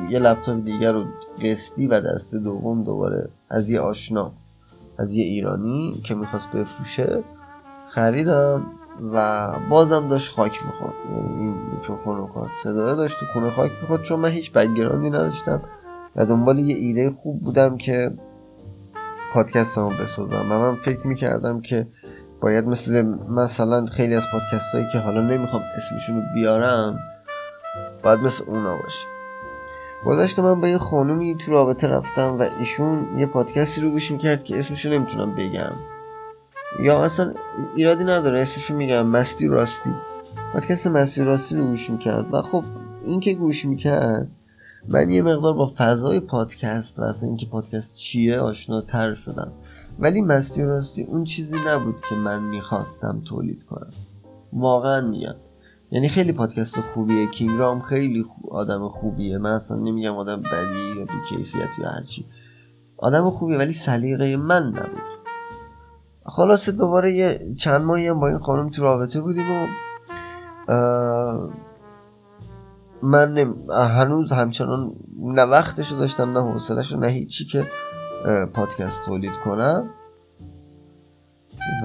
[0.10, 1.06] یه لپتاپ دیگر رو
[1.44, 4.32] قسطی و دست دوم دوباره از یه آشنا
[4.98, 7.24] از یه ایرانی که می‌خواست بفروشه
[7.90, 8.66] خریدم.
[9.14, 10.94] و بازم داشت خاک می‌خورد.
[11.12, 15.10] یعنی این میکروفون رو کارت صدای داشت تو خونه خاک می‌خورد چون من هیچ بگراندی
[15.10, 15.62] نداشتم
[16.16, 18.12] و دنبال یه ایده خوب بودم که
[19.34, 20.46] پادکستم رو بسازم.
[20.52, 21.88] و من فکر می‌کردم که
[22.42, 27.00] باید مثل مثلا خیلی از پادکست هایی که حالا نمی‌خوام اسمشون رو بیارم
[28.04, 29.08] باید مثل اونا باشه.
[30.06, 34.44] گذشته من با یه خانومی تو رابطه رفتم و ایشون یه پادکستی رو گوش می‌کرد
[34.44, 35.72] که اسمشو نمی‌تونم بگم.
[36.80, 37.34] یا اصلا
[37.76, 39.90] ایرادی نداره اسمشو میگم مستی راستی.
[40.54, 42.64] پادکست مستی راستی رو گوش می‌کرد و خب
[43.04, 44.28] این که گوش می‌کرد
[44.88, 49.52] من یه مقدار با فضای پادکست و اصلا اینکه پادکست چیه آشناتر شدم.
[50.00, 53.92] ولی مستی راستی اون چیزی نبود که من می‌خواستم تولید کنم.
[54.54, 55.36] واقعا میگم.
[55.92, 59.38] یعنی خیلی پادکست خوبیه کینگ رام خیلی آدم خوبیه.
[59.38, 62.26] من اصلا نمیگم آدم بدی یا بیکیفیت یا هرچی
[62.98, 65.19] آدم خوبیه ولی سلیقه من نبود.
[66.30, 69.68] خلاصه دوباره یه چند ماهی هم با این خانم تو رابطه بودیم و
[73.04, 73.56] من
[73.98, 77.68] هنوز همچنان نه وقتشو داشتم نه حوصلهشو نه هیچی که
[78.54, 79.90] پادکست تولید کنم.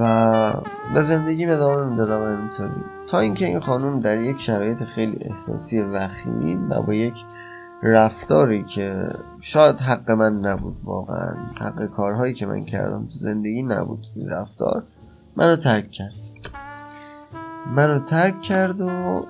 [0.01, 0.53] و
[0.95, 2.71] به زندگی ادامه می‌دادم همینطوری.
[3.07, 7.15] تا اینکه این خانم در یک شرایط خیلی احساسی وخیم و با یک
[7.85, 9.09] رفتاری که
[9.41, 14.83] شاید حق من نبود واقعا حق کارهایی که من کردم تو زندگی نبود این رفتار
[15.37, 16.15] منو ترک کرد.
[17.77, 19.27] منو ترک کرد و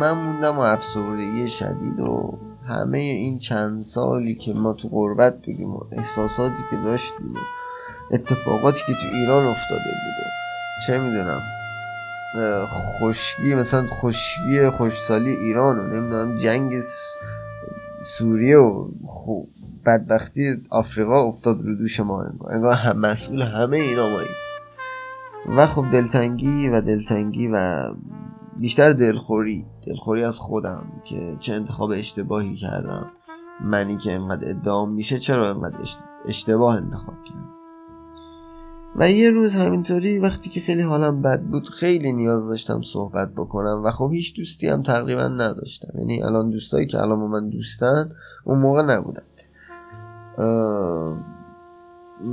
[0.00, 2.38] من موندم و افسردگی شدید و
[2.68, 7.38] همه این چند سالی که ما تو غربت بودیم و احساساتی که داشتیم و
[8.10, 11.40] اتفاقاتی که تو ایران افتاده بود و چه می‌دونم
[12.66, 16.80] خشکی مثلا خشکی خوشسالی ایران و نمی‌دونم جنگ
[18.06, 19.48] سوریه و خوب
[19.86, 22.24] بدبختی آفریقا افتاد رو دوش ما.
[22.50, 24.30] انگار هم مسئول همه اینا ماییم
[25.56, 27.84] و خب دلتنگی و دلتنگی و
[28.56, 29.66] بیشتر دلخوری.
[29.86, 33.10] دلخوری از خودم که چه انتخاب اشتباهی کردم.
[33.60, 35.76] منی که انقدر ادام میشه چرا انقدر
[36.26, 37.45] اشتباه انتخاب کردم.
[38.98, 43.82] و یه روز همینطوری وقتی که خیلی حالم بد بود خیلی نیاز داشتم صحبت بکنم
[43.84, 45.98] و خب هیچ دوستی هم تقریبا نداشتم.
[45.98, 48.10] یعنی الان دوستایی که الان من دوستن
[48.44, 49.22] اون موقع نبودن.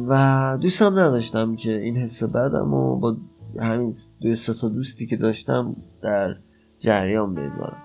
[0.07, 3.15] و دوستم نداشتم که این حس بدم و با
[3.59, 6.35] همین دو تا دوستی که داشتم در
[6.79, 7.77] جریان بذارم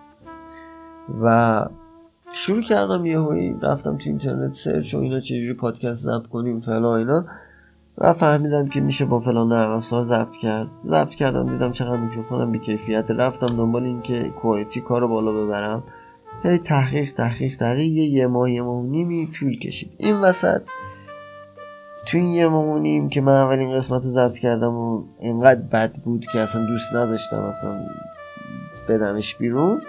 [1.23, 1.67] و
[2.33, 6.99] شروع کردم یه هایی رفتم تو اینترنت سرچ و اینا چجوری پادکست ضبط کنیم فلان
[6.99, 7.27] اینا.
[8.01, 10.69] و فهمیدم که میشه با فلان نرم افزار ضبط کرد.
[10.87, 15.83] ضبط کردم دیدم چقدر میکروفونم بی کیفیت رفتم دنبال اینکه کوالیتی کارو بالا ببرم.
[16.43, 17.93] هی تحقیق تحقیق تحقیق.
[17.93, 19.93] یه, یه ماه یه ماه نیمی طول کشید.
[19.97, 20.63] این وسط.
[22.07, 25.93] تو این یه ماه نیم که من اولین قسمت رو ضبط کردم و اینقدر بد
[25.93, 27.87] بود که اصلا دوست نداشتم اصلا
[28.89, 29.83] بدمش بیرون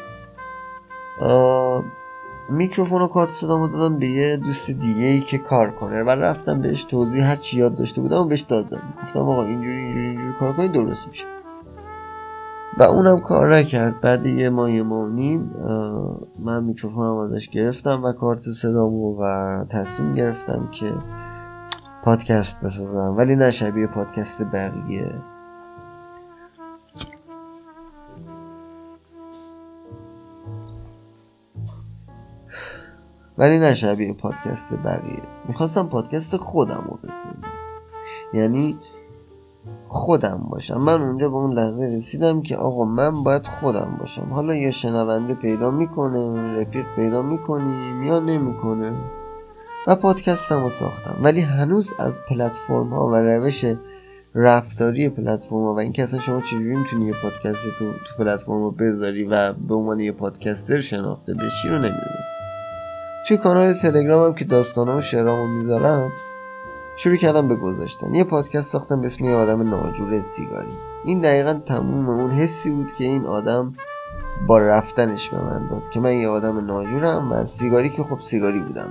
[2.52, 6.04] میکروفون و کارت صدامو دادم به یه دوست دیگه ای که کار کنه.
[6.04, 8.82] و رفتم بهش توضیح هر چی یاد داشته بودم و بهش دادم.
[9.04, 11.26] گفتم آقا اینجوری اینجوری اینجوری کار کنی درست میشه.
[12.78, 14.02] و اونم کار نکرد.
[14.02, 15.52] بعد یه ماه یه ماه نیم
[16.40, 19.26] من میکروفونم ازش گرفتم و کارت صدامو و
[19.70, 20.94] تصمیم گرفتم که
[22.04, 23.16] پادکست بسازم.
[23.18, 25.12] ولی نه شبیه پادکست بقیه.
[33.40, 35.22] ولی نه شبیه پادکست بقیه.
[35.48, 37.42] می‌خواستم پادکست خودم رو بسازم.
[38.34, 38.78] یعنی
[39.88, 40.78] خودم باشم.
[40.78, 44.28] من اونجا به اون لحظه رسیدم که آقا من باید خودم باشم.
[44.32, 48.94] حالا یا شنونده پیدا می‌کنه رفیق پیدا می‌کنیم یا نمی‌کنه.
[49.88, 51.16] و پادکستم رو ساختم.
[51.24, 53.66] ولی هنوز از پلتفرم ها و روش
[54.36, 58.72] رفتاری پلتفرم ها و اینکه اصلا شما چجوری می‌تونی یه پادکست تو تو پلتفرم رو
[58.72, 62.49] بذاری و به عنوان یه پادکستر شناخته بشی رو نمی‌دونستم.
[63.30, 66.12] توی کانال تلگرامم که داستانه و شعرامو می‌ذارم
[66.96, 68.14] شروع کردم به گذاشتن.
[68.14, 70.72] یه پادکست ساختم به اسم یه آدم ناجور سیگاری.
[71.04, 73.74] این دقیقا تموم اون حسی بود که این آدم
[74.48, 78.60] با رفتنش به من داد که من یه آدم ناجورم و سیگاری که خب سیگاری
[78.60, 78.90] بودم.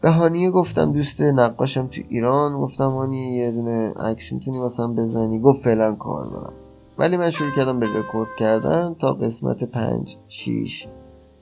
[0.00, 2.58] به هانیه گفتم دوست نقاشم تو ایران.
[2.60, 6.52] گفتم هانیه یه دونه عکس می‌تونی واسم بزنی؟ گفت فعلا کار دارم.
[6.98, 10.88] ولی من شروع کردم به رکورد کردن تا قسمت پنج شیش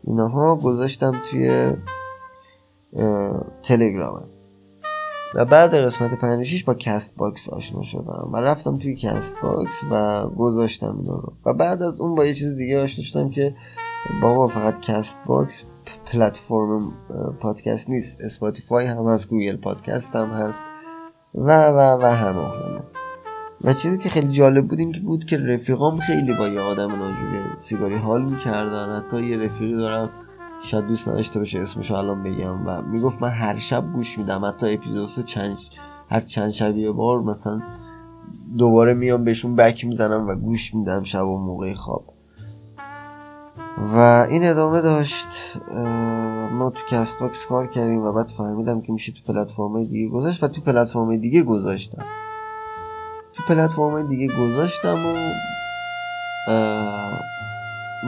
[0.06, 1.72] اینها گذاشتم توی
[3.62, 4.28] تلگرامم.
[5.34, 8.30] و بعد قسمت 56 با Castbox آشنا شدم.
[8.32, 11.32] و رفتم توی Castbox و گذاشتم اینا رو.
[11.46, 13.54] و بعد از اون با یه چیز دیگه آشنا شدم که
[14.22, 15.64] بابا فقط Castbox
[16.06, 16.92] پلتفرم
[17.40, 18.20] پادکست نیست.
[18.24, 20.64] Spotify هم هست Google Podcast هم هست.
[21.34, 22.80] و و و همه همه.
[23.64, 26.88] و چیزی که خیلی جالب بود این که بود که رفیقام خیلی با یه آدم
[26.88, 28.96] ناجوری سیگاری حال می‌کردن.
[28.96, 30.10] حتی یه رفیقی دارم
[30.62, 34.74] شاید دوست نداشته باشه اسمشو الان بگم و می‌گفت من هر شب گوش میدم حتی
[34.74, 35.56] اپیزود چند
[36.10, 37.62] هر چند شب یه بار مثلا
[38.58, 42.04] دوباره میام بهشون بک می‌زنم و گوش میدم شب و موقع خواب.
[43.78, 45.26] و این ادامه داشت.
[46.52, 50.48] ما تو Castbox کار کردیم و بعد فهمیدم که میشه تو پلتفرم دیگه گذاشت و
[50.48, 52.04] تو پلتفرم دیگه گذاشتم.
[53.36, 55.14] تو پلتفرم دیگه گذاشتم و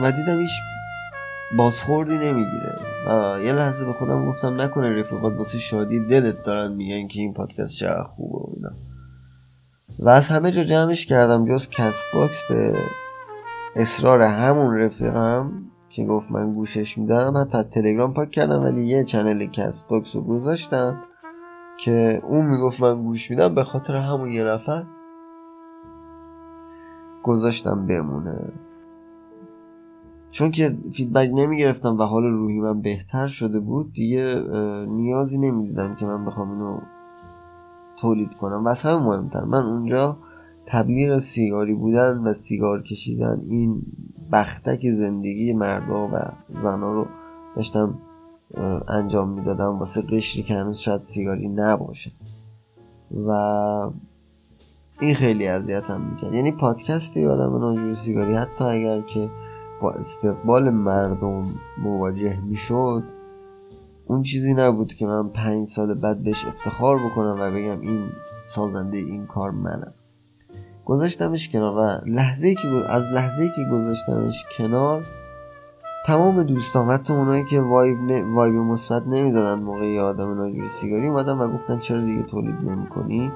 [0.01, 0.51] و دیدم هیچ
[1.57, 2.75] بازخوردی نمی‌گیره.
[3.07, 7.33] و یه لحظه به خودم گفتم نکنه رفیقات واسه شادی دلت دارن میگن که این
[7.33, 8.69] پادکست چقدر خوبه و
[9.99, 12.73] و از همه جا جمعش کردم جز Castbox به
[13.75, 15.51] اصرار همون رفیقم
[15.89, 17.37] که گفت من گوشش میدم.
[17.37, 21.03] حتی تلگرام پاک کردم ولی یه channel Castbox رو گذاشتم
[21.79, 24.83] که اون می‌گفت من گوش میدم به خاطر همون یه نفر.
[27.23, 28.51] گذاشتم بمونه.
[30.31, 34.43] چون که feedback نمی‌گرفتم و حال روحی من بهتر شده بود دیگه
[34.87, 36.79] نیازی نمی‌دیدم که من بخوام اینو
[37.97, 38.65] تولید کنم.
[38.65, 40.17] و از همه مهمتر من اونجا
[40.65, 43.81] تبلیغ سیگاری بودن و سیگار کشیدن این
[44.31, 46.17] بختک زندگی مردا و
[46.63, 47.07] زنا رو
[47.55, 47.99] داشتم
[48.87, 49.79] انجام می‌دادم.
[49.79, 52.11] واسه قشری که هنوز شاید سیگاری نباشه.
[53.27, 53.31] و
[54.99, 56.33] این خیلی اذیتم می‌کرد.
[56.33, 58.33] یعنی پادکست آدم ناجور سیگاری.
[58.33, 59.29] حتی اگر که
[59.81, 61.45] با استقبال مردم
[61.83, 63.03] مواجه می‌شد
[64.05, 68.09] اون چیزی نبود که من پنج سال بعد بهش افتخار بکنم و بگم این
[68.45, 69.93] سازنده این کار منم
[70.85, 75.05] گذاشتمش کنار و لحظه که از لحظه که گذاشتمش کنار
[76.05, 78.33] تمام دوستان حتی اونایی که وایب, ن...
[78.33, 83.31] وایب مثبت نمی‌دادن موقع آدم ناجوری سیگاری اومدن و گفتن چرا دیگه تولید نمی‌کنی؟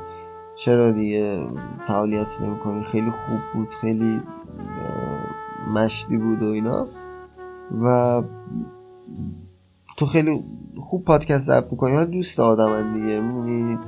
[0.56, 1.48] چرا دیگه
[1.88, 4.22] فعالیت نمی‌کنی خیلی خوب بود خیلی
[5.74, 6.88] مشتی بود و اینا.
[7.84, 8.22] و
[9.98, 10.44] تو خیلی
[10.78, 11.96] خوب پادکست ضبط می‌کنی.
[11.96, 13.20] حال دوست آدم دیگه.
[13.20, 13.80] می‌دونی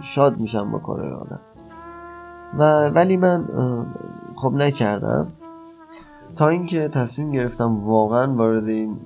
[0.00, 1.40] شاد میشم با کار آدم.
[2.58, 3.46] و ولی من
[4.36, 5.32] خب نکردم.
[6.36, 8.96] تا اینکه تصمیم گرفتم واقعا وارد این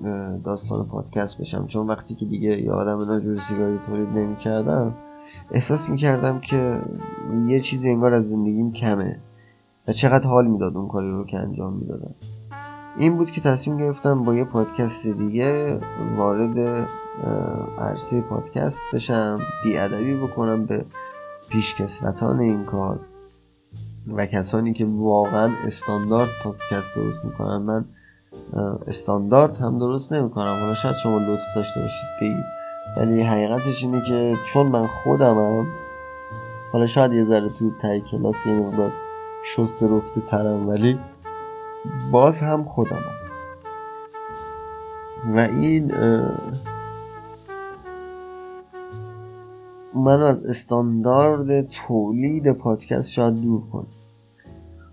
[0.44, 1.66] داستان پادکست بشم.
[1.66, 4.94] چون وقتی که دیگه یه آدم ناجور سیگاری تولید نمی کردم
[5.50, 6.80] احساس می کردم که
[7.48, 9.20] یه چیزی انگار از زندگیم کمه
[9.88, 12.14] و چقدر حال می‌داد اون کاری رو که انجام می‌دادم.
[12.96, 15.80] این بود که تصمیم گرفتم با یه پادکست دیگه
[16.16, 16.86] وارد
[17.78, 20.84] عرصه پادکست بشم بیادبی بکنم به
[21.48, 23.00] پیشکسوتان این کار
[24.12, 27.56] و کسانی که واقعا استاندارد پادکست درست می‌کنن.
[27.56, 27.84] من
[28.86, 30.60] استاندارد هم درست نمی‌کنم.
[30.60, 32.08] حالا شاید شما لطف داشته باشید.
[32.20, 32.57] بگید.
[32.96, 35.66] ولی حقیقتش اینه که چون من خودمم
[36.72, 38.92] حالا شاید یه ذره تو تای کلاس یه مقدار
[39.44, 40.98] شست رفته ترم ولی
[42.12, 43.18] باز هم خودمم.
[45.34, 45.92] و این
[49.94, 53.86] منو از استاندارد تولید پادکست شاید دور کنه.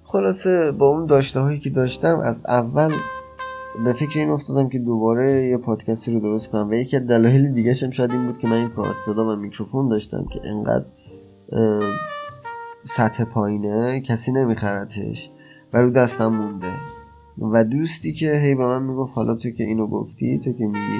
[0.03, 2.93] خلاصه با اون داشته هایی که داشتم از اول
[3.83, 6.69] به فکر این افتادم که دوباره یه پادکستی رو درست کنم.
[6.69, 9.35] و یکی از دلایل دیگه هم شاید این بود که من این کارت صدا و
[9.35, 10.85] میکروفون داشتم که انقدر
[12.83, 15.31] سطح پایینه کسی نمیخرتش
[15.73, 16.71] و رو دستم مونده.
[17.37, 20.99] و دوستی که هی به من می‌گفت حالا تو که اینو گفتی تو که میگی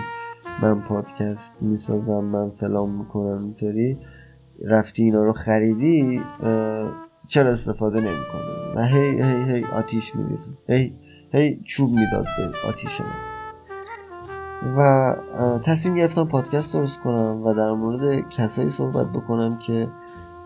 [0.62, 3.98] من پادکست می‌سازم من فلان می‌کنم اینطوری
[4.66, 6.22] رفتی اینا رو خریدی
[7.28, 10.50] چرا استفاده نمی‌کنه و هی هی هی آتیش میریخت.
[10.70, 10.94] هی
[11.36, 13.36] هی چوب می‌داد به آتیش من.
[14.78, 15.16] و
[15.64, 19.88] تصمیم گرفتم پادکست درست کنم و در مورد کسایی صحبت بکنم که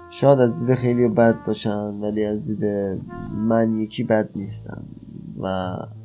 [0.09, 2.65] شاید از دید خیلی بد باشن ولی از دید
[3.33, 4.83] من یکی بد نیستم
[5.39, 5.45] و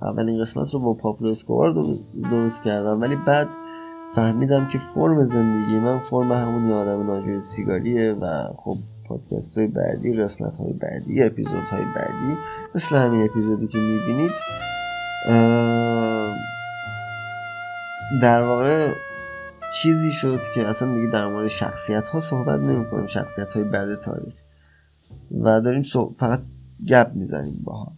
[0.03, 1.85] اولین قسمت رو با پاپلو اسکوبار
[2.31, 3.01] درست کردم.
[3.01, 3.49] ولی بعد
[4.15, 8.77] فهمیدم که فرم زندگی من فرم همون آدم ناجور سیگاریه و خب
[9.09, 12.37] پادکست های بعدی قسمت های بعدی اپیزود های بعدی
[12.75, 14.31] مثل همین اپیزودی که می‌بینید
[18.23, 18.93] در واقع
[19.83, 23.95] چیزی شد که اصلا دیگه در مورد شخصیت ها صحبت نمی کنیم شخصیت های بعد
[23.95, 24.35] تاریخ.
[25.43, 25.83] و داریم
[26.17, 26.43] فقط
[26.89, 27.97] گپ می‌زنیم با هم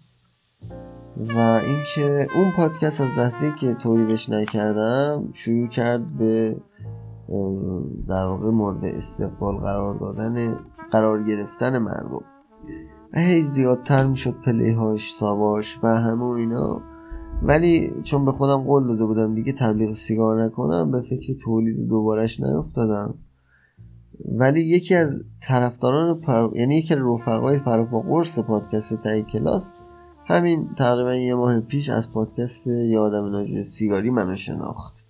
[1.17, 6.57] و اینکه اون پادکست از لحظه که تولیدش نکردم شروع کرد به
[8.09, 10.55] در واقع مورد استقبال قرار دادن
[10.91, 12.25] قرار گرفتن مردم.
[13.15, 16.83] هی زیادتر می‌شد پلیهاش ساواش و همه اینا.
[17.43, 22.41] ولی چون به خودم قول داده بودم دیگه تبلیغ سیگار نکنم به فکر تولید دوبارش
[22.41, 23.15] نیفتادم.
[24.25, 26.51] ولی یکی از طرفداران پر...
[26.55, 29.75] یعنی یکی از رفقای پروپا قرص پادکست تایی کلاس
[30.25, 35.07] همین تقریبا یه ماه پیش از پادکست یه آدم ناجور سیگاری منو شناخت.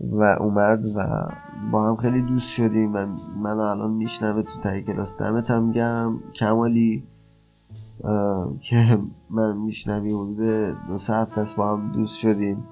[0.00, 1.28] و اومد و
[1.72, 3.06] با هم خیلی دوست شدیم و
[3.42, 5.16] منو الان میشنوه تو تایی کلاس.
[5.16, 6.20] دمت هم گرم.
[6.34, 7.04] کمالی.
[8.60, 8.98] که
[9.30, 12.64] من میشنوی حدود دو سه هفته است با هم دوست شدیم.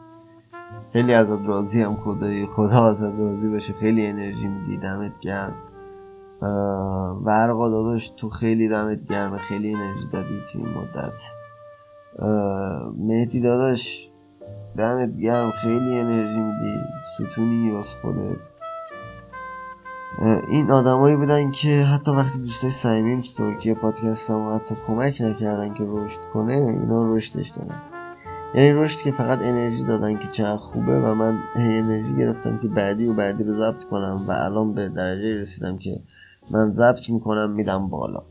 [0.93, 3.73] خیلی ازت راضی هم خدایی خدا ازت راضی باشه.
[3.73, 5.55] خیلی انرژی میدی دمت گرم.
[7.25, 11.21] ورقا داداش تو خیلی دمت گرم خیلی انرژی دادی تو این مدت.
[12.99, 14.11] مهدی داداش
[14.77, 16.81] دمت گرم خیلی انرژی میدی.
[17.15, 18.54] ستونی واسه خودت.
[20.49, 25.85] این آدمایی بودن که حتی وقتی دوستای صمیمیم تو ترکیه پادکستم حتی کمک نکردن که
[25.89, 27.83] رشد کنه اینا رشدش دادن
[28.55, 32.69] یعنی رشد که فقط انرژی دادن که چقدر خوبه و من هی انرژی گرفتم که
[32.69, 36.01] بعدی و بعدی رو ضبط کنم و الان به درجه رسیدم که
[36.51, 38.23] من ضبط می‌کنم میدم بالا.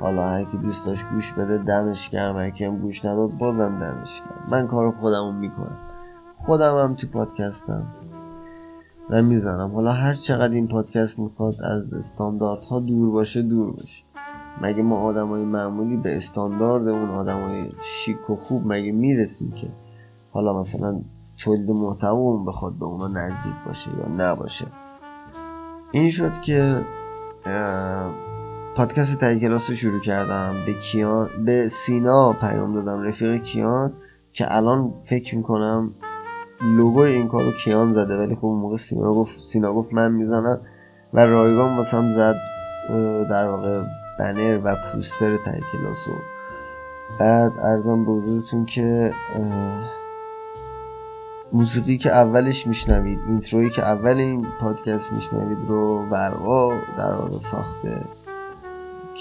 [0.00, 2.36] حالا هر کی دوست داشت گوش بده دمش گرم.
[2.36, 4.48] هر هم گوش نداد بازم دمش گرم.
[4.50, 5.78] من کار خودمو می‌کنم.
[6.36, 7.86] خودم هم تو پادکستم.
[9.10, 14.04] و می‌زنم حالا هر چقدر این پادکست می‌خواد از استانداردها دور باشه دور باشه.
[14.62, 19.68] مگه ما آدمای معمولی به استاندارد اون آدمای شیک و خوب مگه می‌رسیم که؟
[20.32, 21.00] حالا مثلا
[21.36, 24.66] تولید محتوا بخواد به اونا نزدیک باشه یا نباشه.
[25.92, 26.84] این شد که
[28.76, 30.54] پادکست تایی کلاس رو شروع کردم.
[30.66, 33.02] به کیان به سینا پیام دادم.
[33.02, 33.92] رفیق کیان
[34.32, 35.94] که الان فکر می‌کنم
[36.64, 40.60] لوگو این کارو کیان زده ولی خب موقع سینا گفت سینا گفت من می‌زنم.
[41.14, 42.36] و رایگان واسم زد
[43.30, 43.82] در واقع
[44.18, 46.08] بنر و پوستر تای کلاس
[47.20, 49.12] بعد ارزم به که
[51.52, 58.04] موسیقی که اولش میشنوید اینترویی که اول این پادکست میشنوید رو ورقا در واقع ساخته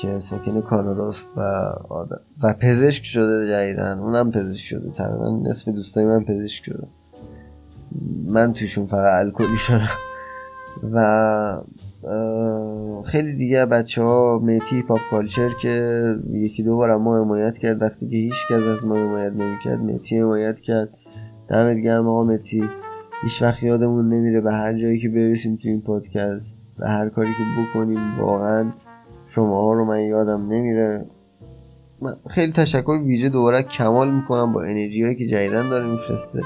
[0.02, 1.42] که ساکن کاناداست و
[1.90, 5.40] آدم و پزشک شده جدیدن اونم پزشک شده تقریبا.
[5.44, 6.88] نصف دوستای من پزشک شده.
[8.28, 9.90] من توشون فقط الکلی شدم.
[10.94, 11.62] و
[13.06, 17.82] خیلی دیگه بچه ها میتی پاپ کالچر که یکی دو بار ما حمایت کرد.
[17.82, 20.90] وقتی که هیچ کس از ما حمایت نمی‌کرد میتی حمایت کرد.
[21.50, 22.70] دمت گرم آقا میتی.
[23.24, 27.28] هیچ وقت یادمون نمیره به هر جایی که برسیم تو این پادکست به هر کاری
[27.28, 28.72] که بکنیم واقعا
[29.28, 31.06] شما ها رو من یادم نمیره.
[32.30, 36.42] خیلی تشکر ویژه دوباره کمال می‌کنم با انرژی هایی که جدیدن داره میفرسته.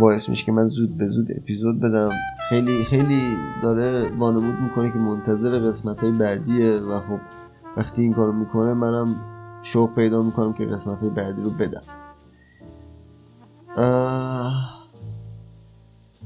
[0.00, 2.10] باعث میشه که من زود به زود اپیزود بدم.
[2.48, 7.20] خیلی خیلی داره وانمود می‌کنه که منتظر قسمت های بعدیه و خب
[7.76, 9.14] وقتی این کارو می‌کنه منم
[9.62, 11.82] شوق پیدا می‌کنم که قسمت های بعدی رو بدم.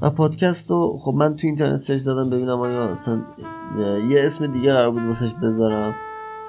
[0.01, 3.21] و پادکست رو خب من تو اینترنت سرچ زدم ببینم آیا اصلا
[4.09, 5.93] یه اسم دیگه قرار بود واسش بذارم.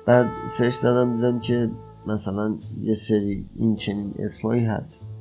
[0.06, 1.70] بعد سرچ زدم دیدم که
[2.06, 5.11] مثلا یه سری این چنین اسمایی هست.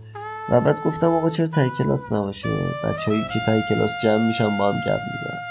[0.52, 2.50] و بعد گفتم آقا چرا تای کلاس نباشه؟
[2.84, 5.42] بچههایی که تای کلاس جمع میشن با هم گپ می‌زنن.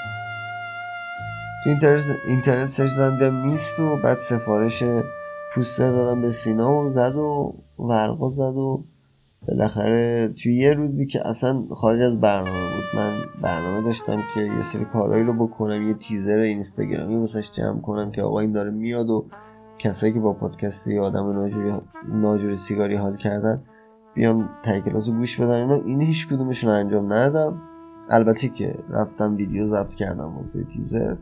[1.64, 4.84] تو اینترنت اینترنت سرچ زدم نیست و بعد سفارش
[5.54, 8.84] پوستر دادم به سینا و زد و ورقا زد و
[9.48, 14.62] بالاخره توی یه روزی که اصلا خارج از برنامه بود من برنامه داشتم که یه
[14.62, 19.10] سری کارهایی رو بکنم یه تیزر اینستاگرامی واسش جمع کنم که آقا این داره میاد
[19.10, 19.26] و
[19.78, 21.72] کسایی که با پادکستی آدم ناجوری,
[22.08, 23.62] ناجوری سیگاری حال کردن
[24.20, 25.50] بیان تای کلاس گوش بدن.
[25.50, 27.62] اینا این هیچ کدومشون انجام ندادم.
[28.08, 31.16] البته که رفتم ویدیو ضبط کردم واسه تیزر.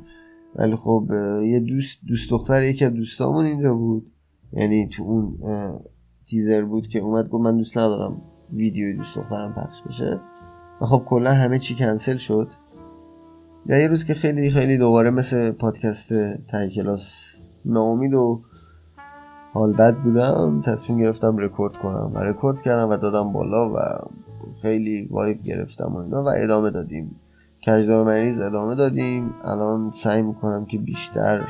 [0.57, 1.07] ولی خب
[1.43, 4.13] یه دوست دوست دختر یکی از دوستامون اینجا بود.
[4.53, 5.39] یعنی تو اون
[6.27, 8.23] تیزر بود که اومد گفت من دوست ندارم
[8.53, 10.21] ویدیو دوست دخترم پخش بشه.
[10.81, 12.49] و خب کلا همه چی کنسل شد.
[13.67, 16.13] یا یه روز که خیلی خیلی دوباره مثل پادکست
[16.51, 17.25] ته کلاس
[17.65, 18.43] ناامید و
[19.53, 23.79] حال بد بودم تصمیم گرفتم رکورد کنم و رکورد کردم و دادم بالا و
[24.63, 27.17] خیلی vibe گرفتم و اینا و ادامه دادیم.
[27.67, 29.35] کج‌دار و مریز ادامه دادیم.
[29.45, 31.49] الان سعی می‌کنم که بیشتر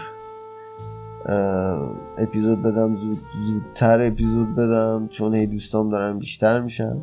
[2.19, 6.97] اپیزود بدم زود زودتر اپیزود بدم چون هی دوستام دارن بیشتر میشن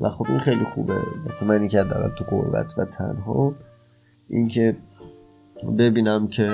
[0.00, 0.94] و خب این خیلی خوبه.
[1.26, 3.54] مثل منی که حداقل تو قربت و تنها
[4.28, 4.76] اینکه
[5.78, 6.48] ببینم که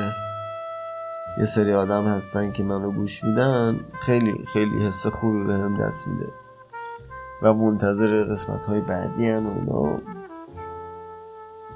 [1.38, 6.08] یه سری آدم هستن که منو گوش میدن خیلی خیلی حس خوبی به هم دست
[6.08, 6.32] میده.
[7.42, 9.98] و منتظر قسمت های بعدی هن و اینا.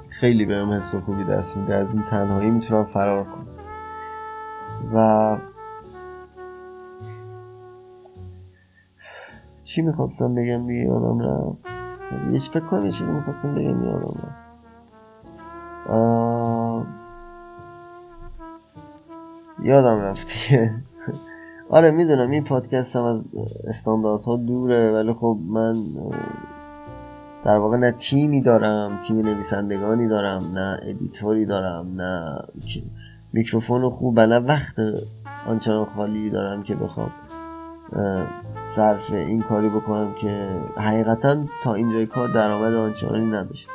[0.09, 1.75] خیلی به هم حس خوبی دست میده.
[1.75, 3.47] از این تنهایی می‌تونم فرار کنم.
[4.93, 5.37] و
[9.63, 11.65] چی می‌خواستم بگم دیگه؟ یادم رفت.
[12.31, 14.43] یه فکر کنم یه چیزی می‌خواستم بگم یادم رفت.
[19.61, 20.27] یادم رفت
[21.69, 23.23] آره می‌دونم این پادکست هم از
[23.67, 25.75] استانداردها دوره ولی خب من
[27.45, 32.41] در واقع نه تیمی دارم تیم نویسندگانی دارم نه editor ی دارم نه
[33.33, 34.75] میکروفون خوب نه وقت
[35.47, 37.11] آنچنان خالی دارم که بخوام
[38.63, 43.69] صرف این کاری بکنم که حقیقتا تا اینجای کار درآمد آنچنانی نداشت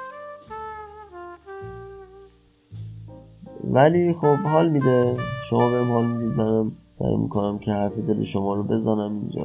[3.65, 5.17] ولی خب حال میده.
[5.51, 9.43] شما بهم حال می‌دید منم سعی می‌کنم که حرف دل شما رو بزنم اینجا.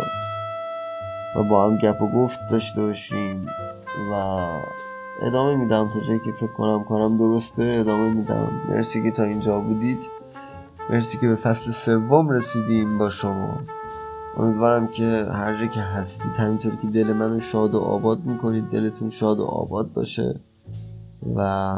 [1.35, 3.45] و با هم گپ و گفت داشته باشیم
[4.11, 4.13] و
[5.21, 8.51] ادامه میدم تا جایی که فکر کنم کنم درسته ادامه میدم.
[8.69, 9.97] مرسی که تا اینجا بودید.
[10.89, 13.57] مرسی که به فصل سوم رسیدیم با شما.
[14.37, 19.09] امیدوارم که هر جا که هستید همینطور که دل منو شاد و آباد می‌کنید دلتون
[19.09, 20.39] شاد و آباد باشه
[21.35, 21.73] و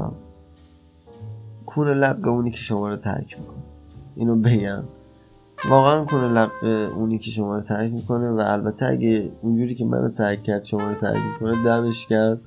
[1.66, 3.65] کون لق اونی که شما رو ترک می‌کنه
[4.16, 4.84] اینو بگم.
[5.70, 6.52] واقعا کنه لق
[6.98, 10.90] اونی که شما رو ترک می‌کنه و البته اگه اونجوری که منو ترک کرد شما
[10.90, 12.42] رو ترک می‌کنه دمش کرد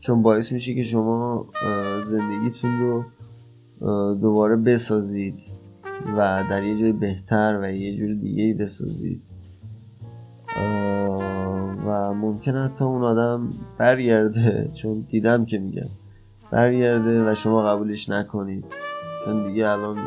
[0.00, 1.46] چون باعث میشه که شما
[2.06, 3.04] زندگیتون رو
[4.14, 5.42] دوباره بسازید
[6.16, 9.22] و در یه جای بهتر و یه جور دیگه بسازید.
[11.86, 15.88] و ممکنه حتی اون آدم برگرده چون دیدم که میگم
[16.50, 18.64] برگرده و شما قبولش نکنید.
[19.24, 19.98] چون دیگه الان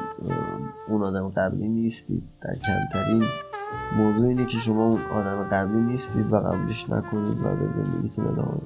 [0.87, 3.23] اون آدم قبلی نیستید در کمترین
[3.97, 8.61] موضوع اینه که شما اون آدم قبلی نیستید و قبولش نکنید و به زندگیتون ادامه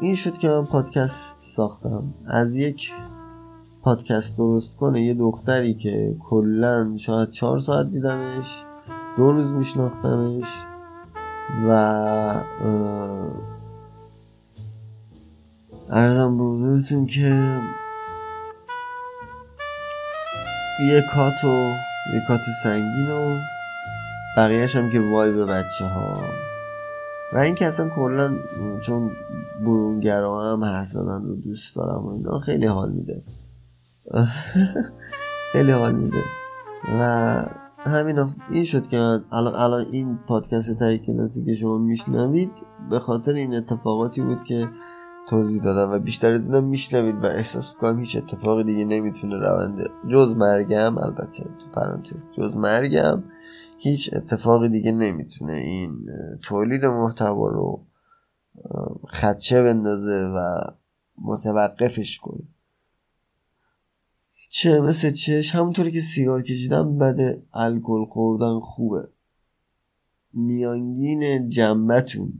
[0.00, 2.14] این شد که من پادکست ساختم.
[2.26, 2.92] از یک
[3.82, 8.64] پادکست درست کنه یه دختری که کلا شاید چهار ساعت دیدمش
[9.16, 10.64] دو روز میشناختمش
[11.68, 12.44] و
[15.92, 17.58] ارزم به حضورتون که
[20.80, 21.72] یه کات و
[22.14, 23.38] یه کات سنگین و
[24.36, 26.24] بقیهش هم که وای به بچه ها
[27.32, 28.36] و اینکه اصلا کلا
[28.80, 29.10] چون
[29.60, 33.22] برونگرا هم حرف زدن رو دوست دارم و اینا خیلی حال میده.
[35.52, 36.22] خیلی حال میده.
[37.00, 37.44] و
[37.78, 38.18] همین
[38.50, 40.98] این شد که الان الان این پادکست تایی
[41.46, 42.50] که شما میشنوید
[42.90, 44.68] به خاطر این اتفاقاتی بود که
[45.30, 49.84] توضیح دادم و بیشتر از اینم میشنوید و احساس می‌کنم هیچ اتفاق دیگه نمی‌تونه رونده
[50.10, 53.22] جز مرگم البته تو پرانتز جز مرگم
[53.78, 56.10] هیچ اتفاق دیگه نمی‌تونه این
[56.42, 57.86] تولید محتوا رو
[59.08, 60.60] خدشه بندازه و
[61.18, 62.42] متوقفش کنه.
[64.48, 69.08] چه مثل چش؟ همونطوری که سیگار کشیدن بده الکل خوردن خوبه.
[70.32, 72.32] میانگین جنبتون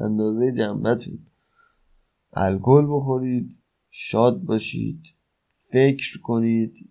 [0.00, 1.25] اندازه جنبتون.
[2.36, 3.56] الکل بخورید
[3.90, 5.02] شاد باشید
[5.72, 6.90] فکر کنید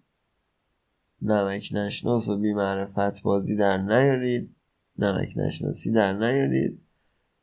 [1.22, 4.56] نمک نشناس و بیمعرفت بازی در نیارید
[5.00, 6.82] نمک نشناسی در نیارید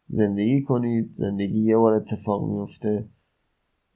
[0.09, 3.09] زندگی کنید زندگی یه بار اتفاق میفته.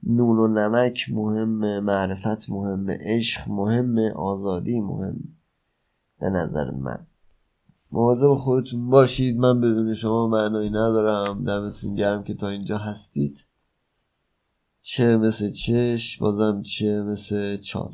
[0.03, 5.23] نون و نمک مهمه معرفت مهمه عشق مهمه آزادی مهمه.
[6.19, 7.07] به نظر من.
[7.91, 9.37] مواظب خودتون باشید.
[9.37, 11.43] من بدون شما معنایی ندارم.
[11.43, 13.46] دمتون گرم که تا اینجا هستید.
[14.89, 17.93] چه مثل چش بازم چه مثل چال